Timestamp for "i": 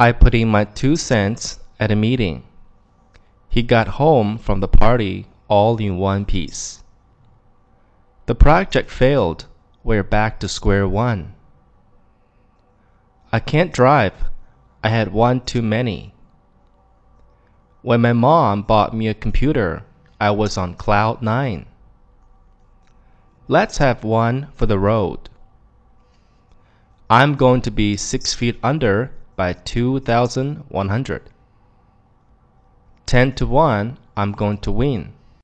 0.00-0.12, 13.32-13.40, 14.84-14.90, 20.20-20.30